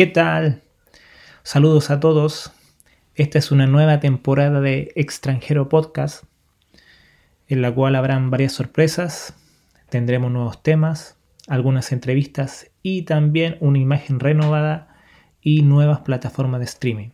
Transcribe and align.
¿Qué 0.00 0.06
tal? 0.06 0.62
Saludos 1.42 1.90
a 1.90 2.00
todos. 2.00 2.52
Esta 3.16 3.38
es 3.38 3.50
una 3.52 3.66
nueva 3.66 4.00
temporada 4.00 4.62
de 4.62 4.92
Extranjero 4.96 5.68
Podcast, 5.68 6.24
en 7.48 7.60
la 7.60 7.70
cual 7.74 7.94
habrán 7.94 8.30
varias 8.30 8.54
sorpresas, 8.54 9.34
tendremos 9.90 10.32
nuevos 10.32 10.62
temas, 10.62 11.18
algunas 11.48 11.92
entrevistas 11.92 12.70
y 12.82 13.02
también 13.02 13.58
una 13.60 13.78
imagen 13.78 14.20
renovada 14.20 14.88
y 15.42 15.60
nuevas 15.60 16.00
plataformas 16.00 16.60
de 16.60 16.64
streaming. 16.64 17.10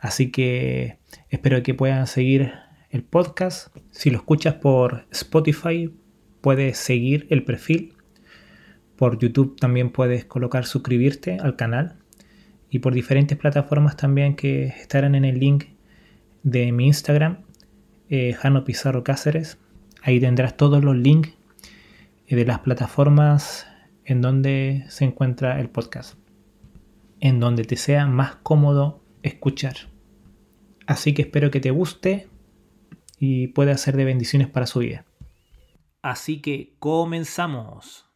Así 0.00 0.32
que 0.32 0.98
espero 1.30 1.62
que 1.62 1.74
puedan 1.74 2.08
seguir 2.08 2.52
el 2.90 3.04
podcast. 3.04 3.68
Si 3.92 4.10
lo 4.10 4.16
escuchas 4.16 4.54
por 4.54 5.06
Spotify, 5.12 5.94
puedes 6.40 6.78
seguir 6.78 7.28
el 7.30 7.44
perfil. 7.44 7.94
Por 8.96 9.20
YouTube 9.20 9.54
también 9.56 9.90
puedes 9.90 10.24
colocar 10.24 10.66
suscribirte 10.66 11.38
al 11.38 11.54
canal 11.54 12.00
y 12.74 12.80
por 12.80 12.92
diferentes 12.92 13.38
plataformas 13.38 13.96
también 13.96 14.34
que 14.34 14.64
estarán 14.64 15.14
en 15.14 15.24
el 15.24 15.38
link 15.38 15.66
de 16.42 16.72
mi 16.72 16.88
Instagram, 16.88 17.44
eh, 18.08 18.32
Jano 18.32 18.64
Pizarro 18.64 19.04
Cáceres. 19.04 19.58
Ahí 20.02 20.18
tendrás 20.18 20.56
todos 20.56 20.82
los 20.82 20.96
links 20.96 21.34
eh, 22.26 22.34
de 22.34 22.44
las 22.44 22.58
plataformas 22.58 23.68
en 24.04 24.20
donde 24.20 24.86
se 24.88 25.04
encuentra 25.04 25.60
el 25.60 25.70
podcast, 25.70 26.18
en 27.20 27.38
donde 27.38 27.62
te 27.62 27.76
sea 27.76 28.08
más 28.08 28.34
cómodo 28.42 29.04
escuchar. 29.22 29.76
Así 30.88 31.14
que 31.14 31.22
espero 31.22 31.52
que 31.52 31.60
te 31.60 31.70
guste 31.70 32.26
y 33.20 33.46
pueda 33.46 33.78
ser 33.78 33.96
de 33.96 34.04
bendiciones 34.04 34.48
para 34.48 34.66
su 34.66 34.80
vida. 34.80 35.04
Así 36.02 36.42
que 36.42 36.74
comenzamos. 36.80 38.10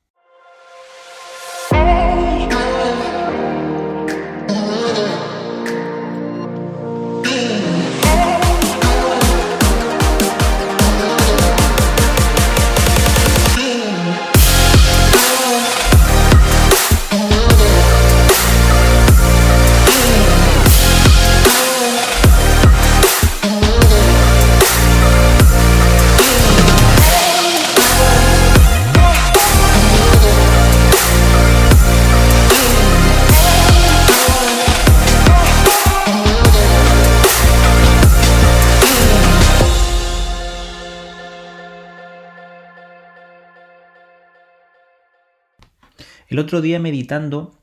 El 46.38 46.44
otro 46.44 46.60
día 46.60 46.78
meditando 46.78 47.58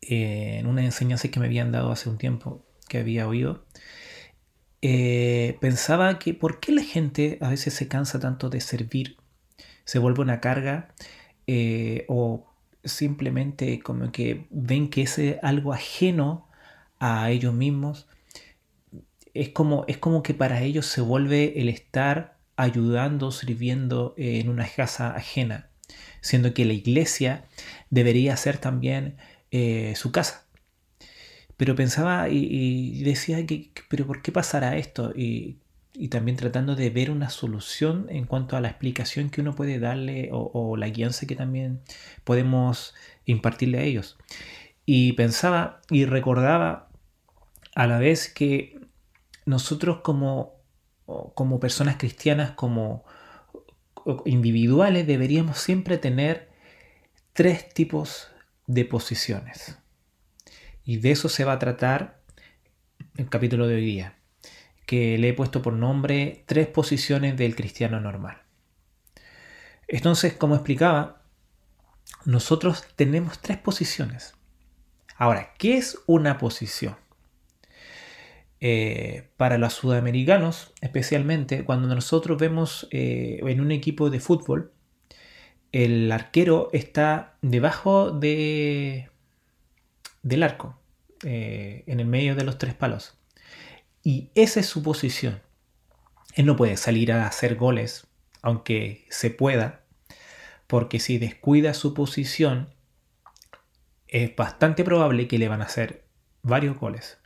eh, 0.00 0.56
en 0.58 0.66
una 0.66 0.84
enseñanza 0.84 1.28
que 1.28 1.38
me 1.38 1.46
habían 1.46 1.70
dado 1.70 1.92
hace 1.92 2.08
un 2.08 2.18
tiempo, 2.18 2.66
que 2.88 2.98
había 2.98 3.28
oído, 3.28 3.66
eh, 4.82 5.56
pensaba 5.60 6.18
que 6.18 6.34
por 6.34 6.58
qué 6.58 6.72
la 6.72 6.82
gente 6.82 7.38
a 7.40 7.50
veces 7.50 7.72
se 7.72 7.86
cansa 7.86 8.18
tanto 8.18 8.50
de 8.50 8.60
servir, 8.60 9.16
se 9.84 10.00
vuelve 10.00 10.22
una 10.22 10.40
carga 10.40 10.92
eh, 11.46 12.04
o 12.08 12.52
simplemente 12.82 13.78
como 13.78 14.10
que 14.10 14.48
ven 14.50 14.90
que 14.90 15.02
es 15.02 15.20
algo 15.44 15.72
ajeno 15.72 16.48
a 16.98 17.30
ellos 17.30 17.54
mismos. 17.54 18.08
Es 19.34 19.50
como, 19.50 19.84
es 19.86 19.98
como 19.98 20.24
que 20.24 20.34
para 20.34 20.62
ellos 20.62 20.86
se 20.86 21.00
vuelve 21.00 21.60
el 21.60 21.68
estar 21.68 22.38
ayudando, 22.56 23.30
sirviendo 23.30 24.14
en 24.16 24.48
una 24.48 24.66
casa 24.66 25.14
ajena 25.14 25.70
siendo 26.24 26.54
que 26.54 26.64
la 26.64 26.72
iglesia 26.72 27.44
debería 27.94 28.36
ser 28.36 28.58
también 28.58 29.16
eh, 29.50 29.94
su 29.96 30.12
casa. 30.12 30.46
Pero 31.56 31.76
pensaba 31.76 32.28
y, 32.28 33.02
decía 33.04 33.46
que, 33.46 33.70
pero 33.88 34.06
¿por 34.06 34.20
qué 34.20 34.32
pasará 34.32 34.76
esto? 34.76 35.12
Y, 35.16 35.60
también 36.10 36.36
tratando 36.36 36.74
de 36.74 36.90
ver 36.90 37.08
una 37.12 37.30
solución 37.30 38.06
en 38.10 38.24
cuanto 38.26 38.56
a 38.56 38.60
la 38.60 38.66
explicación 38.66 39.30
que 39.30 39.40
uno 39.40 39.54
puede 39.54 39.78
darle 39.78 40.28
o, 40.32 40.76
la 40.76 40.88
guianza 40.88 41.24
que 41.26 41.36
también 41.36 41.82
podemos 42.24 42.94
impartirle 43.26 43.78
a 43.78 43.82
ellos. 43.82 44.18
Y 44.84 45.12
pensaba 45.12 45.80
y 45.90 46.04
recordaba 46.04 46.88
a 47.76 47.86
la 47.86 47.98
vez 47.98 48.28
que 48.28 48.80
nosotros 49.46 50.00
como, 50.02 50.54
como 51.06 51.60
personas 51.60 51.96
cristianas, 51.96 52.50
como, 52.50 53.04
individuales 54.24 55.06
deberíamos 55.06 55.58
siempre 55.58 55.96
tener 55.98 56.53
tres 57.34 57.68
tipos 57.68 58.28
de 58.66 58.84
posiciones. 58.84 59.76
Y 60.84 60.98
de 60.98 61.10
eso 61.10 61.28
se 61.28 61.44
va 61.44 61.54
a 61.54 61.58
tratar 61.58 62.20
el 63.16 63.28
capítulo 63.28 63.66
de 63.66 63.74
hoy 63.74 63.84
día, 63.84 64.16
que 64.86 65.18
le 65.18 65.30
he 65.30 65.34
puesto 65.34 65.60
por 65.60 65.72
nombre 65.72 66.44
tres 66.46 66.68
posiciones 66.68 67.36
del 67.36 67.56
cristiano 67.56 68.00
normal. 68.00 68.42
Entonces, 69.88 70.34
como 70.34 70.54
explicaba, 70.54 71.22
nosotros 72.24 72.84
tenemos 72.94 73.40
tres 73.40 73.58
posiciones. 73.58 74.34
Ahora, 75.16 75.54
¿qué 75.58 75.76
es 75.76 75.98
una 76.06 76.38
posición? 76.38 76.96
Eh, 78.60 79.28
para 79.36 79.58
los 79.58 79.74
sudamericanos, 79.74 80.72
especialmente 80.80 81.64
cuando 81.64 81.92
nosotros 81.92 82.38
vemos 82.38 82.86
eh, 82.92 83.40
en 83.42 83.60
un 83.60 83.72
equipo 83.72 84.08
de 84.08 84.20
fútbol, 84.20 84.73
el 85.74 86.12
arquero 86.12 86.70
está 86.72 87.36
debajo 87.42 88.12
de, 88.12 89.10
del 90.22 90.44
arco, 90.44 90.78
eh, 91.24 91.82
en 91.88 91.98
el 91.98 92.06
medio 92.06 92.36
de 92.36 92.44
los 92.44 92.58
tres 92.58 92.74
palos. 92.74 93.18
Y 94.04 94.30
esa 94.36 94.60
es 94.60 94.66
su 94.66 94.84
posición. 94.84 95.42
Él 96.34 96.46
no 96.46 96.54
puede 96.54 96.76
salir 96.76 97.10
a 97.10 97.26
hacer 97.26 97.56
goles, 97.56 98.06
aunque 98.40 99.04
se 99.10 99.30
pueda, 99.30 99.84
porque 100.68 101.00
si 101.00 101.18
descuida 101.18 101.74
su 101.74 101.92
posición, 101.92 102.72
es 104.06 104.36
bastante 104.36 104.84
probable 104.84 105.26
que 105.26 105.38
le 105.38 105.48
van 105.48 105.60
a 105.60 105.64
hacer 105.64 106.04
varios 106.42 106.78
goles. 106.78 107.18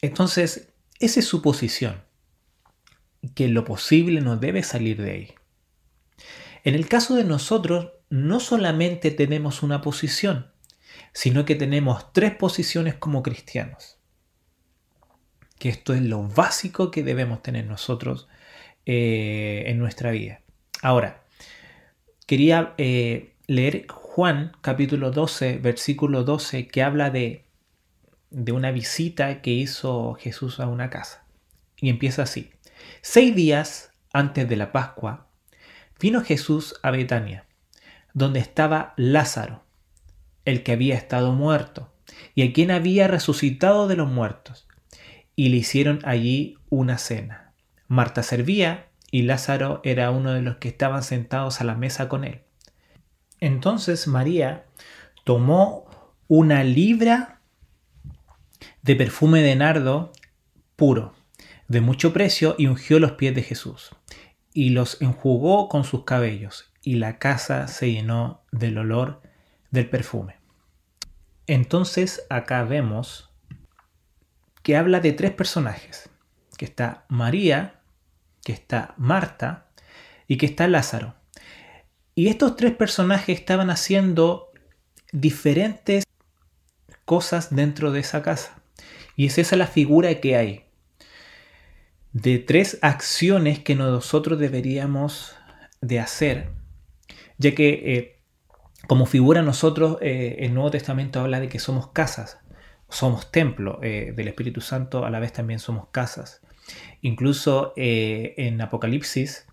Entonces, 0.00 0.68
esa 1.00 1.18
es 1.18 1.26
su 1.26 1.42
posición, 1.42 2.04
que 3.34 3.48
lo 3.48 3.64
posible 3.64 4.20
no 4.20 4.36
debe 4.36 4.62
salir 4.62 5.02
de 5.02 5.10
ahí. 5.10 5.34
En 6.64 6.74
el 6.74 6.88
caso 6.88 7.16
de 7.16 7.24
nosotros, 7.24 7.92
no 8.10 8.40
solamente 8.40 9.10
tenemos 9.10 9.62
una 9.62 9.80
posición, 9.80 10.50
sino 11.12 11.44
que 11.44 11.54
tenemos 11.54 12.12
tres 12.12 12.34
posiciones 12.34 12.94
como 12.94 13.22
cristianos. 13.22 13.98
Que 15.58 15.68
esto 15.68 15.94
es 15.94 16.02
lo 16.02 16.22
básico 16.22 16.90
que 16.90 17.02
debemos 17.02 17.42
tener 17.42 17.66
nosotros 17.66 18.28
eh, 18.86 19.64
en 19.66 19.78
nuestra 19.78 20.10
vida. 20.10 20.40
Ahora, 20.82 21.24
quería 22.26 22.74
eh, 22.78 23.34
leer 23.46 23.86
Juan 23.88 24.52
capítulo 24.60 25.10
12, 25.10 25.58
versículo 25.58 26.24
12, 26.24 26.68
que 26.68 26.82
habla 26.82 27.10
de 27.10 27.44
de 28.32 28.52
una 28.52 28.70
visita 28.70 29.42
que 29.42 29.50
hizo 29.50 30.14
Jesús 30.14 30.58
a 30.58 30.66
una 30.66 30.90
casa. 30.90 31.24
Y 31.76 31.90
empieza 31.90 32.22
así. 32.22 32.50
Seis 33.02 33.34
días 33.34 33.92
antes 34.12 34.48
de 34.48 34.56
la 34.56 34.72
Pascua, 34.72 35.28
vino 36.02 36.20
Jesús 36.22 36.74
a 36.82 36.90
Betania, 36.90 37.46
donde 38.12 38.40
estaba 38.40 38.92
Lázaro, 38.96 39.62
el 40.44 40.64
que 40.64 40.72
había 40.72 40.96
estado 40.96 41.32
muerto, 41.32 41.92
y 42.34 42.42
a 42.42 42.52
quien 42.52 42.72
había 42.72 43.06
resucitado 43.06 43.86
de 43.86 43.94
los 43.94 44.10
muertos, 44.10 44.66
y 45.36 45.50
le 45.50 45.58
hicieron 45.58 46.00
allí 46.04 46.58
una 46.70 46.98
cena. 46.98 47.52
Marta 47.86 48.24
servía 48.24 48.88
y 49.12 49.22
Lázaro 49.22 49.80
era 49.84 50.10
uno 50.10 50.32
de 50.32 50.42
los 50.42 50.56
que 50.56 50.68
estaban 50.68 51.04
sentados 51.04 51.60
a 51.60 51.64
la 51.64 51.76
mesa 51.76 52.08
con 52.08 52.24
él. 52.24 52.40
Entonces 53.38 54.08
María 54.08 54.64
tomó 55.22 55.86
una 56.26 56.64
libra 56.64 57.40
de 58.82 58.96
perfume 58.96 59.40
de 59.40 59.54
nardo 59.54 60.10
puro, 60.74 61.14
de 61.68 61.80
mucho 61.80 62.12
precio, 62.12 62.56
y 62.58 62.66
ungió 62.66 62.98
los 62.98 63.12
pies 63.12 63.34
de 63.36 63.42
Jesús, 63.42 63.90
y 64.52 64.70
los 64.70 65.00
enjugó 65.00 65.68
con 65.68 65.84
sus 65.84 66.04
cabellos, 66.04 66.72
y 66.82 66.96
la 66.96 67.18
casa 67.18 67.68
se 67.68 67.92
llenó 67.92 68.44
del 68.52 68.78
olor 68.78 69.22
del 69.70 69.88
perfume. 69.88 70.36
Entonces 71.46 72.24
acá 72.30 72.64
vemos 72.64 73.30
que 74.62 74.76
habla 74.76 75.00
de 75.00 75.12
tres 75.12 75.32
personajes, 75.32 76.10
que 76.56 76.64
está 76.64 77.04
María, 77.08 77.80
que 78.44 78.52
está 78.52 78.94
Marta 78.96 79.70
y 80.28 80.36
que 80.36 80.46
está 80.46 80.68
Lázaro. 80.68 81.14
Y 82.14 82.28
estos 82.28 82.56
tres 82.56 82.74
personajes 82.74 83.38
estaban 83.38 83.70
haciendo 83.70 84.52
diferentes 85.12 86.04
cosas 87.04 87.54
dentro 87.54 87.90
de 87.90 88.00
esa 88.00 88.22
casa. 88.22 88.62
Y 89.16 89.26
es 89.26 89.38
esa 89.38 89.56
la 89.56 89.66
figura 89.66 90.20
que 90.20 90.36
hay 90.36 90.66
de 92.12 92.38
tres 92.38 92.78
acciones 92.82 93.58
que 93.58 93.74
nosotros 93.74 94.38
deberíamos 94.38 95.34
de 95.80 95.98
hacer, 95.98 96.50
ya 97.38 97.54
que 97.54 97.68
eh, 97.70 98.22
como 98.86 99.06
figura 99.06 99.42
nosotros 99.42 99.98
eh, 100.02 100.36
el 100.40 100.54
Nuevo 100.54 100.70
Testamento 100.70 101.20
habla 101.20 101.40
de 101.40 101.48
que 101.48 101.58
somos 101.58 101.88
casas, 101.88 102.38
somos 102.88 103.30
templo 103.30 103.80
eh, 103.82 104.12
del 104.14 104.28
Espíritu 104.28 104.60
Santo, 104.60 105.06
a 105.06 105.10
la 105.10 105.20
vez 105.20 105.32
también 105.32 105.58
somos 105.58 105.88
casas. 105.90 106.42
Incluso 107.00 107.72
en 107.76 108.60
Apocalipsis 108.60 109.46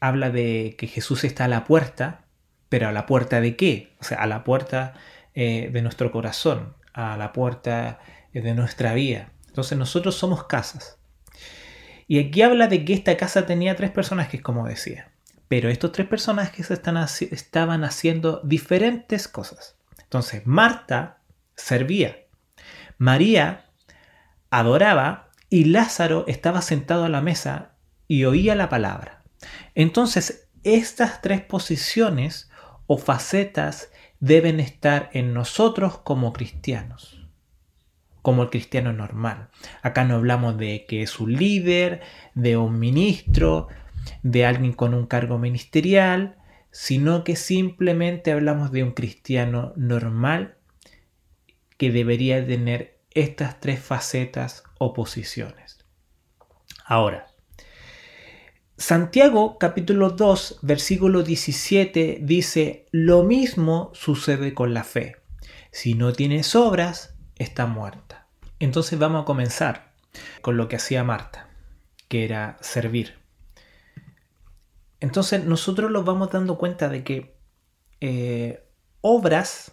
habla 0.00 0.30
de 0.30 0.74
que 0.76 0.88
Jesús 0.88 1.22
está 1.22 1.44
a 1.44 1.48
la 1.48 1.64
puerta, 1.64 2.24
pero 2.68 2.88
a 2.88 2.92
la 2.92 3.06
puerta 3.06 3.40
de 3.40 3.54
qué? 3.54 3.94
O 4.00 4.04
sea, 4.04 4.18
a 4.18 4.26
la 4.26 4.42
puerta 4.42 4.94
de 5.34 5.80
nuestro 5.80 6.10
corazón, 6.10 6.74
a 6.92 7.16
la 7.16 7.32
puerta 7.32 8.00
de 8.32 8.54
nuestra 8.54 8.94
vida. 8.94 9.30
Entonces 9.46 9.78
nosotros 9.78 10.16
somos 10.16 10.44
casas. 10.44 10.98
Y 12.06 12.18
aquí 12.18 12.42
habla 12.42 12.66
de 12.66 12.84
que 12.84 12.92
esta 12.92 13.16
casa 13.16 13.46
tenía 13.46 13.76
tres 13.76 13.90
personajes, 13.90 14.42
como 14.42 14.66
decía. 14.66 15.10
Pero 15.48 15.68
estos 15.68 15.92
tres 15.92 16.06
personajes 16.06 16.70
están, 16.70 16.96
estaban 16.96 17.84
haciendo 17.84 18.40
diferentes 18.44 19.28
cosas. 19.28 19.76
Entonces, 20.02 20.42
Marta 20.46 21.18
servía, 21.56 22.16
María 22.98 23.66
adoraba 24.50 25.30
y 25.48 25.64
Lázaro 25.64 26.24
estaba 26.28 26.62
sentado 26.62 27.04
a 27.04 27.08
la 27.08 27.20
mesa 27.20 27.72
y 28.08 28.24
oía 28.24 28.54
la 28.54 28.68
palabra. 28.68 29.22
Entonces, 29.74 30.48
estas 30.62 31.20
tres 31.20 31.42
posiciones 31.42 32.50
o 32.86 32.98
facetas 32.98 33.90
deben 34.20 34.60
estar 34.60 35.10
en 35.12 35.34
nosotros 35.34 35.98
como 35.98 36.32
cristianos 36.32 37.23
como 38.24 38.44
el 38.44 38.48
cristiano 38.48 38.94
normal. 38.94 39.50
Acá 39.82 40.04
no 40.04 40.14
hablamos 40.14 40.56
de 40.56 40.86
que 40.88 41.02
es 41.02 41.20
un 41.20 41.34
líder, 41.34 42.00
de 42.34 42.56
un 42.56 42.78
ministro, 42.78 43.68
de 44.22 44.46
alguien 44.46 44.72
con 44.72 44.94
un 44.94 45.04
cargo 45.06 45.36
ministerial, 45.36 46.38
sino 46.70 47.22
que 47.22 47.36
simplemente 47.36 48.32
hablamos 48.32 48.72
de 48.72 48.82
un 48.82 48.92
cristiano 48.92 49.74
normal 49.76 50.56
que 51.76 51.92
debería 51.92 52.44
tener 52.46 52.98
estas 53.10 53.60
tres 53.60 53.80
facetas 53.80 54.64
o 54.78 54.94
posiciones. 54.94 55.84
Ahora, 56.86 57.26
Santiago 58.78 59.58
capítulo 59.58 60.08
2 60.08 60.60
versículo 60.62 61.22
17 61.24 62.20
dice, 62.22 62.86
lo 62.90 63.22
mismo 63.22 63.90
sucede 63.92 64.54
con 64.54 64.72
la 64.72 64.82
fe. 64.82 65.16
Si 65.72 65.92
no 65.92 66.14
tienes 66.14 66.56
obras, 66.56 67.13
está 67.36 67.66
muerta. 67.66 68.26
Entonces 68.58 68.98
vamos 68.98 69.22
a 69.22 69.24
comenzar 69.24 69.92
con 70.40 70.56
lo 70.56 70.68
que 70.68 70.76
hacía 70.76 71.04
Marta, 71.04 71.48
que 72.08 72.24
era 72.24 72.56
servir. 72.60 73.18
Entonces 75.00 75.44
nosotros 75.44 75.90
nos 75.90 76.04
vamos 76.04 76.30
dando 76.30 76.56
cuenta 76.56 76.88
de 76.88 77.04
que 77.04 77.36
eh, 78.00 78.64
obras 79.00 79.72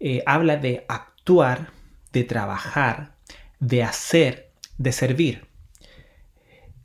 eh, 0.00 0.22
habla 0.26 0.56
de 0.56 0.84
actuar, 0.88 1.70
de 2.12 2.24
trabajar, 2.24 3.16
de 3.60 3.82
hacer, 3.82 4.52
de 4.78 4.92
servir. 4.92 5.46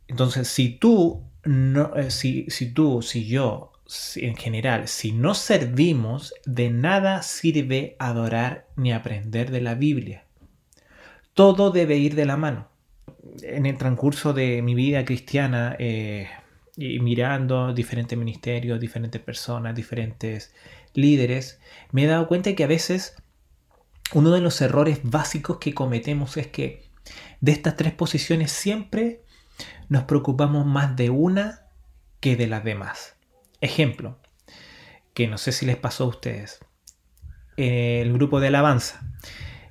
Entonces, 0.08 0.48
si 0.48 0.70
tú, 0.70 1.24
no, 1.44 1.96
eh, 1.96 2.12
si, 2.12 2.50
si 2.50 2.74
tú, 2.74 3.02
si 3.02 3.28
yo 3.28 3.72
en 4.16 4.36
general, 4.36 4.88
si 4.88 5.12
no 5.12 5.34
servimos, 5.34 6.34
de 6.46 6.70
nada 6.70 7.24
sirve 7.24 7.96
adorar 8.00 8.68
ni 8.76 8.92
aprender 8.94 9.52
de 9.52 9.62
la 9.62 9.76
Biblia. 9.76 10.26
Todo 11.34 11.72
debe 11.72 11.98
ir 11.98 12.16
de 12.16 12.26
la 12.26 12.38
mano. 12.38 12.70
En 13.42 13.66
el 13.66 13.78
transcurso 13.78 14.34
de 14.34 14.62
mi 14.62 14.76
vida 14.76 15.06
cristiana, 15.06 15.76
eh, 15.80 16.28
y 16.76 17.00
mirando 17.00 17.74
diferentes 17.74 18.18
ministerios, 18.18 18.80
diferentes 18.80 19.22
personas, 19.22 19.76
diferentes 19.76 20.54
líderes, 20.94 21.60
me 21.92 22.04
he 22.04 22.08
dado 22.08 22.28
cuenta 22.28 22.56
que 22.56 22.64
a 22.64 22.68
veces 22.68 23.16
uno 24.14 24.32
de 24.32 24.40
los 24.40 24.62
errores 24.62 25.00
básicos 25.04 25.58
que 25.58 25.74
cometemos 25.74 26.38
es 26.38 26.48
que 26.48 26.84
de 27.42 27.52
estas 27.52 27.76
tres 27.76 27.94
posiciones 27.94 28.52
siempre 28.52 29.24
nos 29.90 30.04
preocupamos 30.04 30.66
más 30.66 30.96
de 30.96 31.10
una 31.10 31.66
que 32.22 32.36
de 32.36 32.48
las 32.48 32.64
demás. 32.64 33.19
Ejemplo, 33.62 34.20
que 35.14 35.28
no 35.28 35.38
sé 35.38 35.52
si 35.52 35.66
les 35.66 35.78
pasó 35.78 36.06
a 36.06 36.08
ustedes. 36.08 36.60
El 37.58 38.14
grupo 38.14 38.40
de 38.40 38.48
alabanza, 38.48 39.02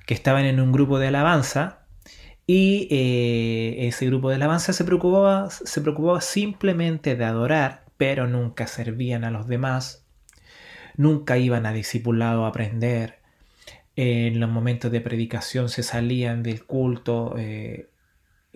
que 0.05 0.13
estaban 0.13 0.45
en 0.45 0.59
un 0.59 0.71
grupo 0.71 0.99
de 0.99 1.07
alabanza 1.07 1.87
y 2.45 2.87
eh, 2.91 3.87
ese 3.87 4.05
grupo 4.05 4.29
de 4.29 4.35
alabanza 4.35 4.73
se 4.73 4.83
preocupaba, 4.83 5.49
se 5.49 5.81
preocupaba 5.81 6.21
simplemente 6.21 7.15
de 7.15 7.25
adorar, 7.25 7.85
pero 7.97 8.27
nunca 8.27 8.67
servían 8.67 9.23
a 9.23 9.31
los 9.31 9.47
demás, 9.47 10.05
nunca 10.95 11.37
iban 11.37 11.65
a 11.65 11.73
discipulado 11.73 12.45
a 12.45 12.49
aprender, 12.49 13.19
en 14.01 14.39
los 14.39 14.49
momentos 14.49 14.91
de 14.91 15.01
predicación 15.01 15.67
se 15.67 15.83
salían 15.83 16.41
del 16.41 16.63
culto 16.63 17.35
eh, 17.37 17.89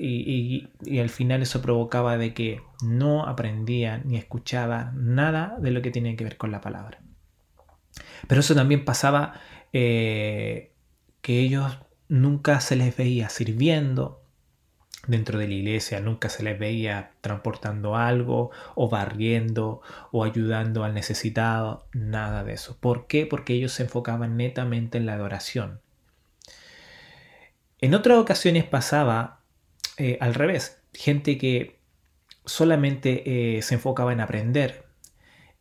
y, 0.05 0.99
al 0.99 1.09
final 1.09 1.41
eso 1.41 1.61
provocaba 1.61 2.17
de 2.17 2.33
que 2.33 2.61
no 2.83 3.25
aprendía 3.25 3.99
ni 3.99 4.17
escuchaba 4.17 4.91
nada 4.95 5.55
de 5.59 5.71
lo 5.71 5.81
que 5.81 5.91
tenía 5.91 6.15
que 6.15 6.23
ver 6.23 6.37
con 6.37 6.51
la 6.51 6.61
palabra. 6.61 6.99
Pero 8.27 8.41
eso 8.41 8.55
también 8.55 8.83
pasaba 8.83 9.39
eh, 9.71 10.73
que 11.21 11.39
ellos 11.39 11.79
nunca 12.09 12.59
se 12.59 12.75
les 12.75 12.95
veía 12.95 13.29
sirviendo 13.29 14.21
dentro 15.07 15.39
de 15.39 15.47
la 15.47 15.53
iglesia, 15.53 15.99
nunca 15.99 16.29
se 16.29 16.43
les 16.43 16.57
veía 16.57 17.11
transportando 17.21 17.95
algo 17.95 18.51
o 18.75 18.89
barriendo 18.89 19.81
o 20.11 20.23
ayudando 20.23 20.83
al 20.83 20.93
necesitado, 20.93 21.87
nada 21.93 22.43
de 22.43 22.53
eso. 22.53 22.77
¿Por 22.79 23.07
qué? 23.07 23.25
Porque 23.25 23.53
ellos 23.53 23.71
se 23.73 23.83
enfocaban 23.83 24.37
netamente 24.37 24.97
en 24.97 25.05
la 25.05 25.13
adoración. 25.13 25.81
En 27.79 27.93
otras 27.93 28.17
ocasiones 28.17 28.63
pasaba 28.63 29.42
eh, 29.97 30.17
al 30.21 30.33
revés, 30.33 30.81
gente 30.93 31.37
que 31.37 31.79
solamente 32.45 33.57
eh, 33.57 33.61
se 33.61 33.75
enfocaba 33.75 34.11
en 34.13 34.21
aprender 34.21 34.85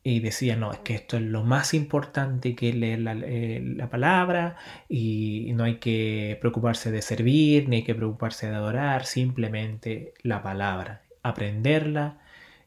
y 0.05 0.21
decía, 0.21 0.57
no, 0.57 0.73
es 0.73 0.79
que 0.81 0.95
esto 0.95 1.17
es 1.17 1.23
lo 1.23 1.45
más 1.45 1.75
importante 1.75 2.57
que 2.57 2.73
leer 2.73 3.01
la, 3.01 3.13
eh, 3.13 3.63
la, 3.63 3.89
palabra 3.89 4.57
y 4.89 5.53
no 5.55 5.65
hay 5.65 5.77
que 5.77 6.37
preocuparse 6.41 6.91
de 6.91 7.03
servir, 7.03 7.69
ni 7.69 7.77
hay 7.77 7.85
que 7.85 7.95
preocuparse 7.95 8.49
de 8.49 8.57
adorar, 8.57 9.07
simplemente 9.07 10.15
la 10.23 10.43
palabra, 10.43 11.03
aprenderla, 11.23 12.19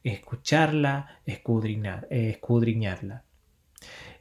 escucharla, 0.03 1.19
escudriñar, 1.25 2.07
escudriñarla. 2.10 3.24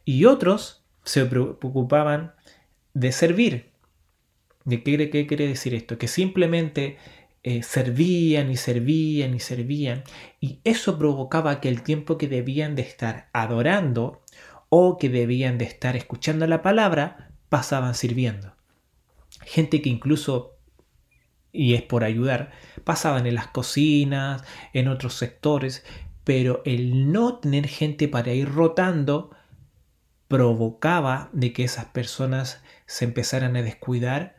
Y 0.05 0.25
otros 0.25 0.85
se 1.05 1.25
preocupaban 1.27 2.33
de 2.95 3.13
servir. 3.13 3.71
¿De 4.65 4.83
qué, 4.83 5.11
qué 5.11 5.27
quiere 5.27 5.47
decir 5.47 5.75
esto? 5.75 5.99
Que 5.99 6.09
simplemente 6.09 6.97
eh, 7.47 7.63
servían 7.63 8.51
y 8.51 8.57
servían 8.57 9.35
y 9.35 9.39
servían, 9.39 10.03
y 10.41 10.61
eso 10.65 10.99
provocaba 10.99 11.61
que 11.61 11.69
el 11.69 11.83
tiempo 11.83 12.17
que 12.17 12.27
debían 12.27 12.75
de 12.75 12.81
estar 12.81 13.29
adorando 13.35 14.23
o 14.71 14.97
que 14.97 15.11
debían 15.11 15.59
de 15.59 15.67
estar 15.67 15.95
escuchando 15.95 16.47
la 16.47 16.63
palabra, 16.63 17.31
pasaban 17.51 17.95
sirviendo. 17.95 18.55
Gente 19.43 19.83
que 19.83 19.91
incluso, 19.91 20.57
y 21.53 21.75
es 21.75 21.83
por 21.83 22.03
ayudar, 22.03 22.51
pasaban 22.83 23.27
en 23.27 23.35
las 23.35 23.49
cocinas, 23.49 24.43
en 24.73 24.89
otros 24.89 25.13
sectores, 25.13 25.85
pero 26.25 26.63
el 26.65 27.13
no 27.13 27.41
tener 27.41 27.69
gente 27.69 28.09
para 28.09 28.33
ir 28.33 28.49
rotando 28.49 29.37
provocaba 30.29 31.29
de 31.35 31.53
que 31.53 31.65
esas 31.65 31.85
personas 31.85 32.63
se 32.87 33.05
empezaran 33.05 33.55
a 33.57 33.63
descuidar 33.63 34.35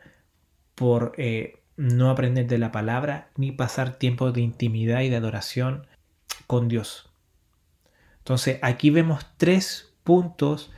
por 0.74 1.12
eh, 1.18 1.62
no 1.76 2.10
aprender 2.10 2.46
de 2.46 2.58
la 2.58 2.72
palabra 2.72 3.30
ni 3.36 3.52
pasar 3.52 3.98
tiempo 3.98 4.32
de 4.32 4.40
intimidad 4.40 5.02
y 5.02 5.08
de 5.08 5.16
adoración 5.16 5.86
con 6.46 6.68
Dios. 6.68 7.10
Entonces 8.18 8.58
aquí 8.62 8.90
vemos 8.90 9.26
tres 9.36 9.92
puntos 10.02 10.72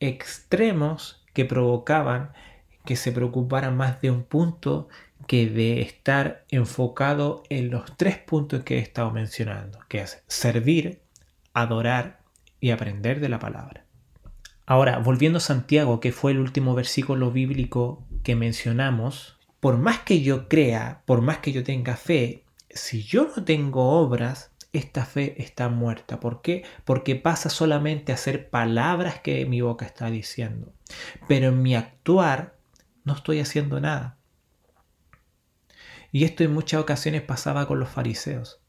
extremos 0.00 1.24
que 1.32 1.44
provocaban 1.44 2.32
que 2.84 2.96
se 2.96 3.12
preocuparan 3.12 3.76
más 3.76 4.00
de 4.00 4.10
un 4.10 4.24
punto 4.24 4.88
que 5.26 5.48
de 5.48 5.80
estar 5.80 6.44
enfocado 6.50 7.42
en 7.48 7.70
los 7.70 7.96
tres 7.96 8.18
puntos 8.18 8.62
que 8.62 8.76
he 8.76 8.80
estado 8.80 9.10
mencionando, 9.10 9.78
que 9.88 10.02
es 10.02 10.22
servir, 10.26 11.00
adorar 11.54 12.20
y 12.60 12.70
aprender 12.70 13.20
de 13.20 13.30
la 13.30 13.38
palabra. 13.38 13.86
Ahora, 14.66 14.98
volviendo 14.98 15.38
a 15.38 15.40
Santiago, 15.40 16.00
que 16.00 16.12
fue 16.12 16.32
el 16.32 16.40
último 16.40 16.74
versículo 16.74 17.30
bíblico 17.30 18.06
que 18.22 18.36
mencionamos, 18.36 19.33
por 19.64 19.78
más 19.78 20.00
que 20.00 20.20
yo 20.20 20.46
crea, 20.46 21.00
por 21.06 21.22
más 21.22 21.38
que 21.38 21.50
yo 21.50 21.64
tenga 21.64 21.96
fe, 21.96 22.44
si 22.68 23.02
yo 23.02 23.32
no 23.34 23.46
tengo 23.46 23.98
obras, 23.98 24.50
esta 24.74 25.06
fe 25.06 25.42
está 25.42 25.70
muerta. 25.70 26.20
¿Por 26.20 26.42
qué? 26.42 26.66
Porque 26.84 27.16
pasa 27.16 27.48
solamente 27.48 28.12
a 28.12 28.18
ser 28.18 28.50
palabras 28.50 29.20
que 29.20 29.46
mi 29.46 29.62
boca 29.62 29.86
está 29.86 30.10
diciendo. 30.10 30.74
Pero 31.28 31.48
en 31.48 31.62
mi 31.62 31.74
actuar 31.74 32.58
no 33.04 33.14
estoy 33.14 33.40
haciendo 33.40 33.80
nada. 33.80 34.18
Y 36.12 36.24
esto 36.24 36.44
en 36.44 36.52
muchas 36.52 36.82
ocasiones 36.82 37.22
pasaba 37.22 37.66
con 37.66 37.80
los 37.80 37.88
fariseos, 37.88 38.60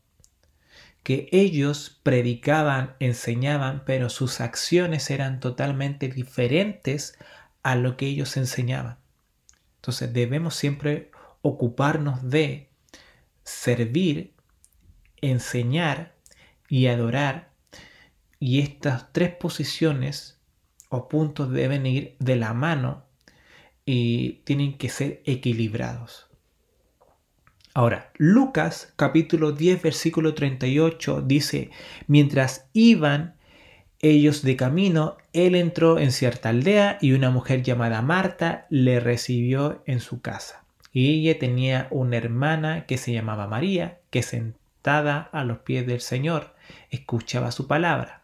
que 1.03 1.27
ellos 1.33 1.99
predicaban, 2.03 2.95
enseñaban, 3.01 3.83
pero 3.85 4.07
sus 4.07 4.39
acciones 4.39 5.09
eran 5.09 5.41
totalmente 5.41 6.07
diferentes 6.07 7.19
a 7.63 7.75
lo 7.75 7.97
que 7.97 8.05
ellos 8.05 8.37
enseñaban. 8.37 9.03
Entonces 9.85 10.13
debemos 10.13 10.55
siempre 10.55 11.11
ocuparnos 11.43 12.27
de 12.27 12.71
servir, 13.43 14.33
enseñar 15.21 16.15
y 16.67 16.87
adorar. 16.87 17.51
Y 18.39 18.61
estas 18.61 19.13
tres 19.13 19.35
posiciones 19.35 20.39
o 20.89 21.07
puntos 21.07 21.51
deben 21.51 21.85
ir 21.85 22.15
de 22.17 22.35
la 22.35 22.55
mano 22.55 23.05
y 23.85 24.41
tienen 24.43 24.79
que 24.79 24.89
ser 24.89 25.21
equilibrados. 25.23 26.31
Ahora, 27.75 28.11
Lucas 28.15 28.91
capítulo 28.95 29.51
10 29.51 29.83
versículo 29.83 30.33
38 30.33 31.21
dice, 31.21 31.69
mientras 32.07 32.71
iban 32.73 33.35
ellos 34.09 34.41
de 34.43 34.55
camino, 34.55 35.17
él 35.33 35.55
entró 35.55 35.99
en 35.99 36.11
cierta 36.11 36.49
aldea 36.49 36.97
y 37.01 37.13
una 37.13 37.31
mujer 37.31 37.63
llamada 37.63 38.01
Marta 38.01 38.67
le 38.69 38.99
recibió 38.99 39.81
en 39.85 39.99
su 39.99 40.21
casa. 40.21 40.63
Y 40.91 41.19
ella 41.19 41.39
tenía 41.39 41.87
una 41.91 42.17
hermana 42.17 42.85
que 42.85 42.97
se 42.97 43.11
llamaba 43.11 43.47
María, 43.47 43.99
que 44.11 44.23
sentada 44.23 45.29
a 45.31 45.43
los 45.43 45.59
pies 45.59 45.85
del 45.87 46.01
Señor 46.01 46.53
escuchaba 46.89 47.51
su 47.51 47.67
palabra. 47.67 48.21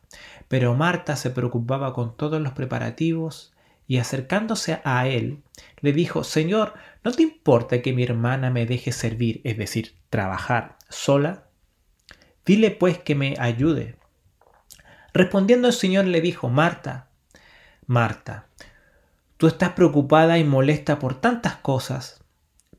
Pero 0.47 0.75
Marta 0.75 1.15
se 1.15 1.29
preocupaba 1.29 1.93
con 1.93 2.15
todos 2.15 2.41
los 2.41 2.53
preparativos 2.53 3.53
y 3.87 3.97
acercándose 3.97 4.79
a 4.83 5.07
él, 5.07 5.41
le 5.81 5.91
dijo, 5.91 6.23
Señor, 6.23 6.73
¿no 7.03 7.11
te 7.11 7.23
importa 7.23 7.81
que 7.81 7.93
mi 7.93 8.03
hermana 8.03 8.49
me 8.49 8.65
deje 8.65 8.91
servir, 8.91 9.41
es 9.43 9.57
decir, 9.57 9.95
trabajar 10.09 10.77
sola? 10.89 11.45
Dile 12.45 12.71
pues 12.71 12.99
que 12.99 13.15
me 13.15 13.35
ayude. 13.37 13.95
Respondiendo 15.13 15.67
el 15.67 15.73
Señor 15.73 16.05
le 16.05 16.21
dijo, 16.21 16.49
Marta, 16.49 17.09
Marta, 17.85 18.47
tú 19.37 19.47
estás 19.47 19.71
preocupada 19.71 20.37
y 20.37 20.43
molesta 20.43 20.99
por 20.99 21.19
tantas 21.19 21.57
cosas, 21.57 22.23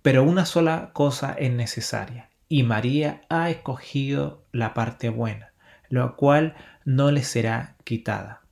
pero 0.00 0.24
una 0.24 0.46
sola 0.46 0.90
cosa 0.94 1.34
es 1.38 1.52
necesaria, 1.52 2.30
y 2.48 2.62
María 2.62 3.22
ha 3.28 3.50
escogido 3.50 4.44
la 4.50 4.72
parte 4.72 5.10
buena, 5.10 5.52
lo 5.90 6.16
cual 6.16 6.56
no 6.84 7.10
le 7.10 7.22
será 7.22 7.76
quitada. 7.84 8.42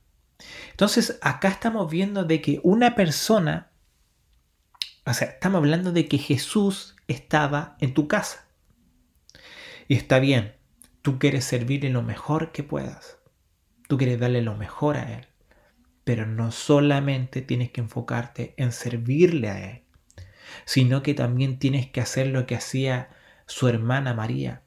Entonces, 0.71 1.17
acá 1.21 1.49
estamos 1.49 1.89
viendo 1.89 2.23
de 2.23 2.41
que 2.41 2.59
una 2.63 2.93
persona, 2.93 3.71
o 5.05 5.13
sea, 5.13 5.29
estamos 5.29 5.57
hablando 5.57 5.91
de 5.91 6.07
que 6.07 6.19
Jesús 6.19 6.95
estaba 7.07 7.75
en 7.79 7.93
tu 7.93 8.07
casa. 8.07 8.45
Y 9.87 9.95
está 9.95 10.19
bien, 10.19 10.55
tú 11.01 11.17
quieres 11.17 11.45
servirle 11.45 11.89
lo 11.89 12.01
mejor 12.01 12.51
que 12.51 12.63
puedas. 12.63 13.20
Tú 13.91 13.97
quieres 13.97 14.21
darle 14.21 14.41
lo 14.41 14.55
mejor 14.55 14.95
a 14.95 15.17
Él. 15.17 15.27
Pero 16.05 16.25
no 16.25 16.53
solamente 16.53 17.41
tienes 17.41 17.71
que 17.71 17.81
enfocarte 17.81 18.53
en 18.55 18.71
servirle 18.71 19.49
a 19.49 19.69
Él, 19.69 19.83
sino 20.63 21.03
que 21.03 21.13
también 21.13 21.59
tienes 21.59 21.91
que 21.91 21.99
hacer 21.99 22.27
lo 22.27 22.45
que 22.47 22.55
hacía 22.55 23.09
su 23.47 23.67
hermana 23.67 24.13
María, 24.13 24.63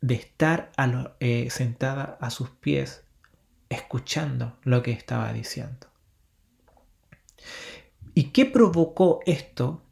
de 0.00 0.14
estar 0.14 0.70
eh, 1.18 1.48
sentada 1.50 2.16
a 2.20 2.30
sus 2.30 2.50
pies 2.50 3.04
escuchando 3.68 4.56
lo 4.62 4.84
que 4.84 4.92
estaba 4.92 5.32
diciendo. 5.32 5.88
¿Y 8.14 8.26
qué 8.30 8.46
provocó 8.46 9.22
esto? 9.26 9.82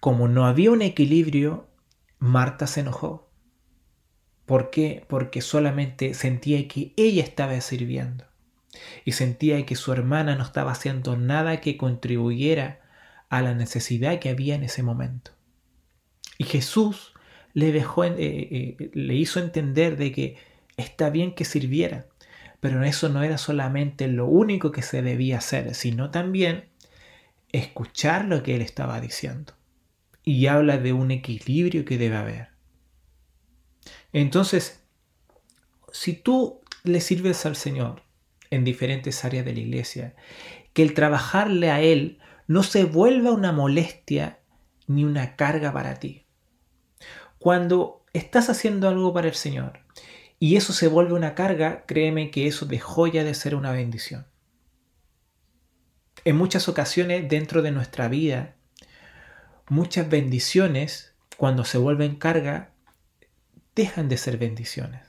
Como 0.00 0.26
no 0.26 0.48
había 0.48 0.72
un 0.72 0.82
equilibrio, 0.82 1.68
Marta 2.18 2.66
se 2.66 2.80
enojó. 2.80 3.23
¿Por 4.46 4.70
qué? 4.70 5.04
Porque 5.08 5.40
solamente 5.40 6.14
sentía 6.14 6.68
que 6.68 6.92
ella 6.96 7.22
estaba 7.22 7.58
sirviendo 7.60 8.24
y 9.04 9.12
sentía 9.12 9.64
que 9.64 9.76
su 9.76 9.92
hermana 9.92 10.36
no 10.36 10.44
estaba 10.44 10.72
haciendo 10.72 11.16
nada 11.16 11.60
que 11.60 11.76
contribuyera 11.76 12.80
a 13.28 13.42
la 13.42 13.54
necesidad 13.54 14.18
que 14.18 14.28
había 14.28 14.54
en 14.54 14.64
ese 14.64 14.82
momento. 14.82 15.32
Y 16.38 16.44
Jesús 16.44 17.14
le 17.52 17.72
dejó, 17.72 18.04
eh, 18.04 18.14
eh, 18.18 18.90
le 18.92 19.14
hizo 19.14 19.40
entender 19.40 19.96
de 19.96 20.12
que 20.12 20.36
está 20.76 21.10
bien 21.10 21.34
que 21.34 21.44
sirviera, 21.44 22.06
pero 22.60 22.82
eso 22.84 23.08
no 23.08 23.22
era 23.22 23.38
solamente 23.38 24.08
lo 24.08 24.26
único 24.26 24.72
que 24.72 24.82
se 24.82 25.02
debía 25.02 25.38
hacer, 25.38 25.74
sino 25.74 26.10
también 26.10 26.64
escuchar 27.52 28.24
lo 28.24 28.42
que 28.42 28.56
él 28.56 28.62
estaba 28.62 29.00
diciendo. 29.00 29.54
Y 30.24 30.46
habla 30.46 30.78
de 30.78 30.92
un 30.92 31.10
equilibrio 31.10 31.84
que 31.84 31.98
debe 31.98 32.16
haber. 32.16 32.53
Entonces, 34.14 34.80
si 35.92 36.14
tú 36.14 36.60
le 36.84 37.00
sirves 37.00 37.44
al 37.46 37.56
Señor 37.56 38.04
en 38.50 38.62
diferentes 38.62 39.24
áreas 39.24 39.44
de 39.44 39.52
la 39.52 39.58
iglesia, 39.58 40.14
que 40.72 40.84
el 40.84 40.94
trabajarle 40.94 41.72
a 41.72 41.80
Él 41.80 42.20
no 42.46 42.62
se 42.62 42.84
vuelva 42.84 43.32
una 43.32 43.50
molestia 43.50 44.38
ni 44.86 45.04
una 45.04 45.34
carga 45.34 45.72
para 45.72 45.96
ti. 45.96 46.26
Cuando 47.40 48.04
estás 48.12 48.50
haciendo 48.50 48.88
algo 48.88 49.12
para 49.12 49.26
el 49.26 49.34
Señor 49.34 49.80
y 50.38 50.54
eso 50.56 50.72
se 50.72 50.86
vuelve 50.86 51.14
una 51.14 51.34
carga, 51.34 51.84
créeme 51.84 52.30
que 52.30 52.46
eso 52.46 52.66
dejó 52.66 53.08
ya 53.08 53.24
de 53.24 53.34
ser 53.34 53.56
una 53.56 53.72
bendición. 53.72 54.28
En 56.24 56.36
muchas 56.36 56.68
ocasiones 56.68 57.28
dentro 57.28 57.62
de 57.62 57.72
nuestra 57.72 58.06
vida, 58.06 58.54
muchas 59.68 60.08
bendiciones, 60.08 61.16
cuando 61.36 61.64
se 61.64 61.78
vuelven 61.78 62.14
carga, 62.14 62.73
dejan 63.74 64.08
de 64.08 64.16
ser 64.16 64.38
bendiciones. 64.38 65.02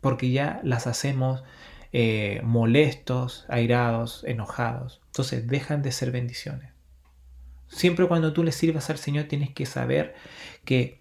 Porque 0.00 0.30
ya 0.30 0.60
las 0.64 0.86
hacemos 0.86 1.44
eh, 1.92 2.40
molestos, 2.44 3.44
airados, 3.48 4.24
enojados. 4.24 5.00
Entonces 5.06 5.46
dejan 5.46 5.82
de 5.82 5.92
ser 5.92 6.10
bendiciones. 6.10 6.70
Siempre 7.68 8.06
cuando 8.06 8.32
tú 8.32 8.44
le 8.44 8.52
sirvas 8.52 8.90
al 8.90 8.98
Señor 8.98 9.24
tienes 9.24 9.50
que 9.50 9.66
saber 9.66 10.14
que 10.64 11.00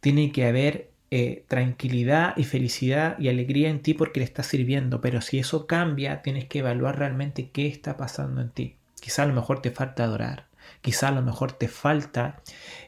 tiene 0.00 0.32
que 0.32 0.46
haber 0.46 0.92
eh, 1.10 1.44
tranquilidad 1.46 2.34
y 2.38 2.44
felicidad 2.44 3.18
y 3.18 3.28
alegría 3.28 3.68
en 3.68 3.82
ti 3.82 3.92
porque 3.92 4.20
le 4.20 4.24
estás 4.24 4.46
sirviendo, 4.46 5.02
pero 5.02 5.20
si 5.20 5.38
eso 5.38 5.66
cambia, 5.66 6.22
tienes 6.22 6.46
que 6.46 6.60
evaluar 6.60 6.98
realmente 6.98 7.50
qué 7.50 7.66
está 7.66 7.98
pasando 7.98 8.40
en 8.40 8.50
ti. 8.50 8.76
Quizá 9.00 9.24
a 9.24 9.26
lo 9.26 9.34
mejor 9.34 9.60
te 9.60 9.70
falta 9.70 10.04
adorar, 10.04 10.46
quizá 10.80 11.08
a 11.08 11.12
lo 11.12 11.20
mejor 11.20 11.52
te 11.52 11.68
falta 11.68 12.40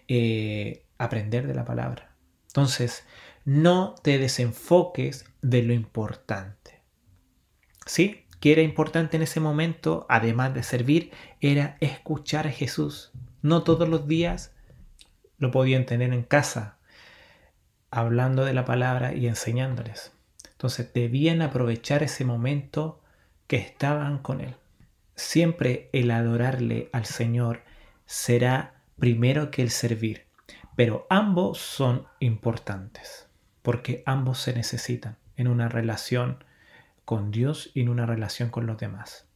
eh, 0.08 0.84
aprender 0.96 1.46
de 1.46 1.54
la 1.54 1.66
palabra. 1.66 2.03
Entonces, 2.54 3.02
no 3.44 3.96
te 4.00 4.16
desenfoques 4.16 5.24
de 5.42 5.64
lo 5.64 5.72
importante. 5.72 6.80
¿Sí? 7.84 8.26
¿Qué 8.38 8.52
era 8.52 8.62
importante 8.62 9.16
en 9.16 9.24
ese 9.24 9.40
momento, 9.40 10.06
además 10.08 10.54
de 10.54 10.62
servir, 10.62 11.10
era 11.40 11.76
escuchar 11.80 12.46
a 12.46 12.52
Jesús. 12.52 13.10
No 13.42 13.64
todos 13.64 13.88
los 13.88 14.06
días 14.06 14.52
lo 15.36 15.50
podían 15.50 15.84
tener 15.84 16.12
en 16.12 16.22
casa, 16.22 16.78
hablando 17.90 18.44
de 18.44 18.54
la 18.54 18.64
palabra 18.64 19.14
y 19.14 19.26
enseñándoles. 19.26 20.12
Entonces 20.52 20.92
debían 20.94 21.42
aprovechar 21.42 22.04
ese 22.04 22.24
momento 22.24 23.02
que 23.48 23.56
estaban 23.56 24.18
con 24.18 24.40
Él. 24.40 24.54
Siempre 25.16 25.90
el 25.92 26.12
adorarle 26.12 26.88
al 26.92 27.04
Señor 27.04 27.64
será 28.06 28.80
primero 28.96 29.50
que 29.50 29.62
el 29.62 29.70
servir, 29.70 30.23
pero 30.76 31.06
ambos 31.10 31.58
son 31.58 32.06
importantes, 32.20 33.28
porque 33.62 34.02
ambos 34.06 34.38
se 34.38 34.52
necesitan 34.52 35.16
en 35.36 35.48
una 35.48 35.68
relación 35.68 36.44
con 37.04 37.30
Dios 37.30 37.70
y 37.74 37.82
en 37.82 37.88
una 37.88 38.06
relación 38.06 38.50
con 38.50 38.66
los 38.66 38.78
demás. 38.78 39.26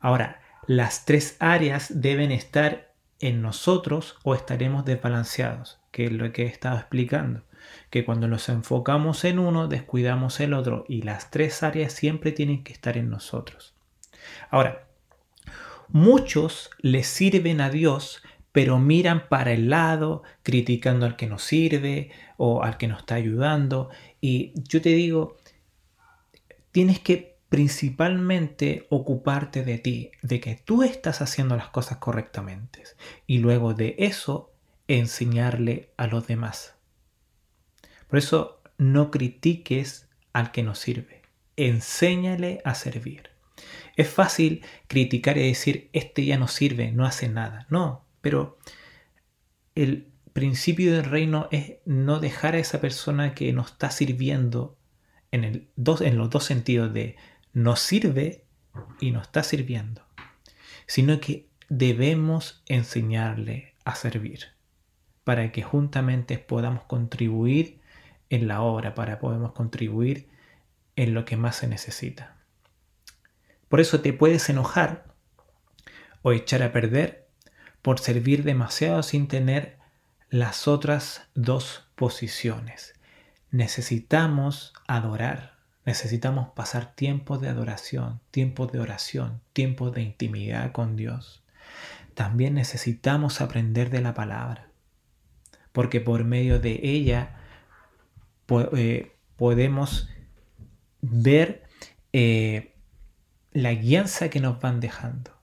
Ahora, 0.00 0.40
las 0.66 1.04
tres 1.04 1.36
áreas 1.40 2.00
deben 2.00 2.32
estar 2.32 2.92
en 3.20 3.42
nosotros 3.42 4.18
o 4.22 4.34
estaremos 4.34 4.84
desbalanceados 4.84 5.80
que 5.94 6.06
es 6.06 6.12
lo 6.12 6.32
que 6.32 6.42
he 6.42 6.46
estado 6.46 6.76
explicando, 6.76 7.44
que 7.88 8.04
cuando 8.04 8.26
nos 8.26 8.48
enfocamos 8.48 9.24
en 9.24 9.38
uno, 9.38 9.68
descuidamos 9.68 10.40
el 10.40 10.52
otro 10.52 10.84
y 10.88 11.02
las 11.02 11.30
tres 11.30 11.62
áreas 11.62 11.92
siempre 11.92 12.32
tienen 12.32 12.64
que 12.64 12.72
estar 12.72 12.98
en 12.98 13.10
nosotros. 13.10 13.76
Ahora, 14.50 14.88
muchos 15.86 16.70
le 16.80 17.04
sirven 17.04 17.60
a 17.60 17.70
Dios, 17.70 18.24
pero 18.54 18.78
miran 18.78 19.28
para 19.28 19.52
el 19.52 19.68
lado, 19.68 20.22
criticando 20.44 21.06
al 21.06 21.16
que 21.16 21.26
nos 21.26 21.42
sirve 21.42 22.12
o 22.36 22.62
al 22.62 22.76
que 22.76 22.86
nos 22.86 23.00
está 23.00 23.16
ayudando. 23.16 23.90
Y 24.20 24.52
yo 24.68 24.80
te 24.80 24.90
digo, 24.90 25.38
tienes 26.70 27.00
que 27.00 27.36
principalmente 27.48 28.86
ocuparte 28.90 29.64
de 29.64 29.78
ti, 29.78 30.12
de 30.22 30.38
que 30.38 30.54
tú 30.54 30.84
estás 30.84 31.20
haciendo 31.20 31.56
las 31.56 31.70
cosas 31.70 31.98
correctamente. 31.98 32.84
Y 33.26 33.38
luego 33.38 33.74
de 33.74 33.96
eso 33.98 34.52
enseñarle 34.86 35.90
a 35.96 36.06
los 36.06 36.28
demás. 36.28 36.76
Por 38.06 38.20
eso 38.20 38.62
no 38.78 39.10
critiques 39.10 40.08
al 40.32 40.52
que 40.52 40.62
nos 40.62 40.78
sirve, 40.78 41.22
enséñale 41.56 42.60
a 42.64 42.76
servir. 42.76 43.30
Es 43.96 44.08
fácil 44.08 44.62
criticar 44.86 45.38
y 45.38 45.48
decir, 45.48 45.90
este 45.92 46.24
ya 46.24 46.38
no 46.38 46.46
sirve, 46.46 46.92
no 46.92 47.04
hace 47.04 47.28
nada. 47.28 47.66
No, 47.68 48.04
pero 48.24 48.56
el 49.74 50.10
principio 50.32 50.94
del 50.94 51.04
reino 51.04 51.46
es 51.52 51.74
no 51.84 52.20
dejar 52.20 52.54
a 52.54 52.58
esa 52.58 52.80
persona 52.80 53.34
que 53.34 53.52
nos 53.52 53.72
está 53.72 53.90
sirviendo 53.90 54.78
en, 55.30 55.44
en 55.44 56.18
los 56.18 56.30
dos 56.30 56.44
sentidos 56.44 56.94
de 56.94 57.16
no 57.52 57.76
sirve 57.76 58.46
y 58.98 59.10
no 59.10 59.20
está 59.20 59.42
sirviendo, 59.42 60.00
sino 60.86 61.20
que 61.20 61.50
debemos 61.68 62.62
enseñarle 62.66 63.74
a 63.84 63.94
servir 63.94 64.46
para 65.24 65.52
que 65.52 65.62
juntamente 65.62 66.38
podamos 66.38 66.84
contribuir 66.84 67.82
en 68.30 68.48
la 68.48 68.62
obra, 68.62 68.94
para 68.94 69.18
podamos 69.18 69.52
contribuir 69.52 70.30
en 70.96 71.12
lo 71.12 71.26
que 71.26 71.36
más 71.36 71.56
se 71.56 71.68
necesita. 71.68 72.38
Por 73.68 73.80
eso 73.80 74.00
te 74.00 74.14
puedes 74.14 74.48
enojar 74.48 75.12
o 76.22 76.32
echar 76.32 76.62
a 76.62 76.72
perder 76.72 77.23
por 77.84 78.00
servir 78.00 78.44
demasiado 78.44 79.02
sin 79.02 79.28
tener 79.28 79.76
las 80.30 80.68
otras 80.68 81.28
dos 81.34 81.86
posiciones. 81.96 82.94
Necesitamos 83.50 84.72
adorar, 84.88 85.58
necesitamos 85.84 86.48
pasar 86.54 86.94
tiempo 86.94 87.36
de 87.36 87.50
adoración, 87.50 88.20
tiempo 88.30 88.66
de 88.66 88.80
oración, 88.80 89.42
tiempo 89.52 89.90
de 89.90 90.00
intimidad 90.00 90.72
con 90.72 90.96
Dios. 90.96 91.44
También 92.14 92.54
necesitamos 92.54 93.42
aprender 93.42 93.90
de 93.90 94.00
la 94.00 94.14
palabra, 94.14 94.70
porque 95.72 96.00
por 96.00 96.24
medio 96.24 96.58
de 96.58 96.80
ella 96.82 97.36
eh, 98.78 99.12
podemos 99.36 100.08
ver 101.02 101.64
eh, 102.14 102.72
la 103.52 103.74
guianza 103.74 104.30
que 104.30 104.40
nos 104.40 104.58
van 104.58 104.80
dejando. 104.80 105.33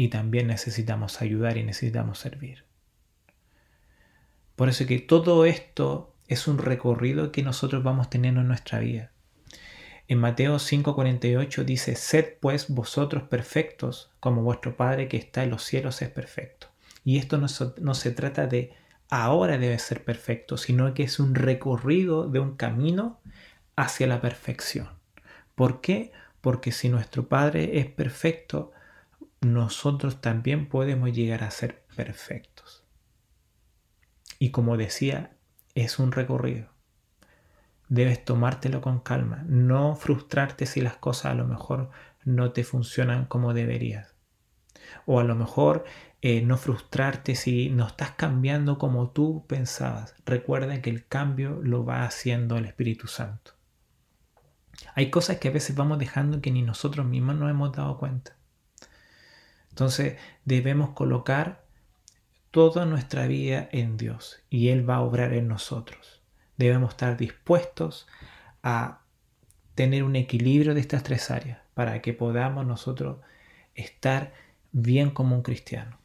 Y 0.00 0.08
también 0.08 0.46
necesitamos 0.46 1.20
ayudar 1.20 1.58
y 1.58 1.62
necesitamos 1.62 2.18
servir. 2.18 2.64
Por 4.56 4.70
eso 4.70 4.86
que 4.86 4.98
todo 4.98 5.44
esto 5.44 6.14
es 6.26 6.48
un 6.48 6.56
recorrido 6.56 7.32
que 7.32 7.42
nosotros 7.42 7.82
vamos 7.82 8.08
teniendo 8.08 8.40
en 8.40 8.48
nuestra 8.48 8.78
vida. 8.78 9.12
En 10.08 10.16
Mateo 10.16 10.58
5:48 10.58 11.64
dice, 11.64 11.96
sed 11.96 12.38
pues 12.40 12.70
vosotros 12.70 13.24
perfectos 13.24 14.10
como 14.20 14.42
vuestro 14.42 14.74
Padre 14.74 15.06
que 15.06 15.18
está 15.18 15.44
en 15.44 15.50
los 15.50 15.64
cielos 15.64 16.00
es 16.00 16.08
perfecto. 16.08 16.68
Y 17.04 17.18
esto 17.18 17.36
no, 17.36 17.48
no 17.76 17.92
se 17.92 18.10
trata 18.10 18.46
de 18.46 18.72
ahora 19.10 19.58
debe 19.58 19.78
ser 19.78 20.02
perfecto, 20.02 20.56
sino 20.56 20.94
que 20.94 21.02
es 21.02 21.20
un 21.20 21.34
recorrido 21.34 22.26
de 22.26 22.38
un 22.40 22.56
camino 22.56 23.20
hacia 23.76 24.06
la 24.06 24.22
perfección. 24.22 24.88
¿Por 25.54 25.82
qué? 25.82 26.10
Porque 26.40 26.72
si 26.72 26.88
nuestro 26.88 27.28
Padre 27.28 27.80
es 27.80 27.84
perfecto, 27.84 28.72
nosotros 29.40 30.20
también 30.20 30.68
podemos 30.68 31.12
llegar 31.12 31.44
a 31.44 31.50
ser 31.50 31.84
perfectos. 31.96 32.84
Y 34.38 34.50
como 34.50 34.76
decía, 34.76 35.36
es 35.74 35.98
un 35.98 36.12
recorrido. 36.12 36.68
Debes 37.88 38.24
tomártelo 38.24 38.80
con 38.80 39.00
calma, 39.00 39.44
no 39.48 39.96
frustrarte 39.96 40.66
si 40.66 40.80
las 40.80 40.96
cosas 40.96 41.32
a 41.32 41.34
lo 41.34 41.46
mejor 41.46 41.90
no 42.24 42.52
te 42.52 42.64
funcionan 42.64 43.24
como 43.24 43.54
deberías. 43.54 44.14
O 45.06 45.20
a 45.20 45.24
lo 45.24 45.34
mejor 45.34 45.84
eh, 46.22 46.42
no 46.42 46.56
frustrarte 46.56 47.34
si 47.34 47.70
no 47.70 47.86
estás 47.86 48.12
cambiando 48.12 48.78
como 48.78 49.10
tú 49.10 49.44
pensabas. 49.48 50.14
Recuerda 50.24 50.82
que 50.82 50.90
el 50.90 51.06
cambio 51.06 51.60
lo 51.62 51.84
va 51.84 52.04
haciendo 52.04 52.56
el 52.56 52.66
Espíritu 52.66 53.06
Santo. 53.06 53.52
Hay 54.94 55.10
cosas 55.10 55.38
que 55.38 55.48
a 55.48 55.52
veces 55.52 55.76
vamos 55.76 55.98
dejando 55.98 56.40
que 56.40 56.50
ni 56.50 56.62
nosotros 56.62 57.06
mismos 57.06 57.36
nos 57.36 57.50
hemos 57.50 57.72
dado 57.72 57.98
cuenta. 57.98 58.39
Entonces 59.70 60.18
debemos 60.44 60.90
colocar 60.90 61.64
toda 62.50 62.84
nuestra 62.84 63.26
vida 63.26 63.68
en 63.72 63.96
Dios 63.96 64.42
y 64.50 64.68
Él 64.68 64.88
va 64.88 64.96
a 64.96 65.02
obrar 65.02 65.32
en 65.32 65.48
nosotros. 65.48 66.22
Debemos 66.56 66.90
estar 66.90 67.16
dispuestos 67.16 68.06
a 68.62 69.02
tener 69.74 70.04
un 70.04 70.16
equilibrio 70.16 70.74
de 70.74 70.80
estas 70.80 71.02
tres 71.02 71.30
áreas 71.30 71.60
para 71.74 72.02
que 72.02 72.12
podamos 72.12 72.66
nosotros 72.66 73.18
estar 73.74 74.32
bien 74.72 75.10
como 75.10 75.36
un 75.36 75.42
cristiano. 75.42 75.98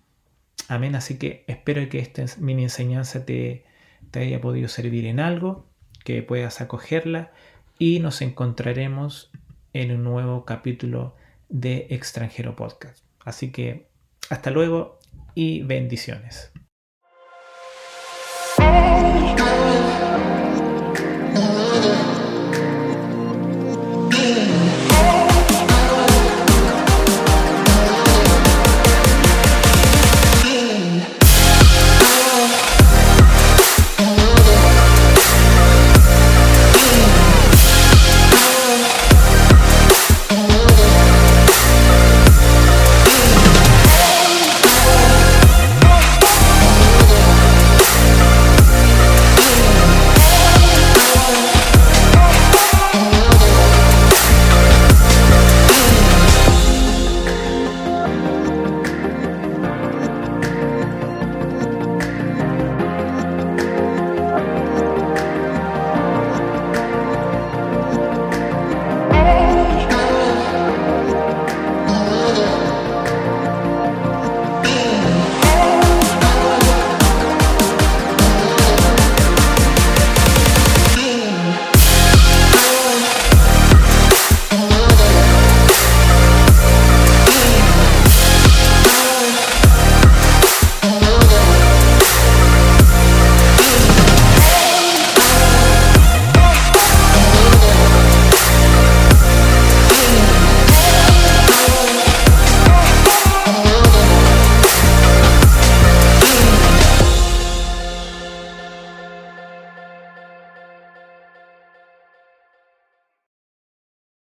Amén. 0.68 0.96
Así 0.96 1.18
que 1.18 1.44
espero 1.48 1.88
que 1.90 2.00
esta 2.00 2.24
mini 2.40 2.64
enseñanza 2.64 3.26
te, 3.26 3.66
te 4.12 4.20
haya 4.20 4.42
podido 4.42 4.68
servir 4.68 5.06
en 5.06 5.20
algo, 5.20 5.68
que 6.04 6.24
puedas 6.24 6.62
acogerla 6.62 7.32
y 7.78 8.00
nos 8.00 8.22
encontraremos 8.22 9.32
en 9.74 9.92
un 9.92 10.04
nuevo 10.04 10.46
capítulo 10.46 11.16
de 11.50 11.88
Extranjero 11.90 12.56
Podcast. 12.56 13.05
Así 13.26 13.52
que 13.52 13.90
hasta 14.30 14.52
luego 14.52 15.00
y 15.34 15.64
bendiciones. 15.64 16.52